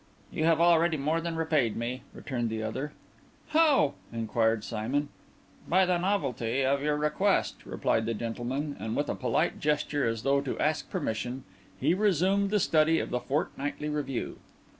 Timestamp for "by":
5.67-5.85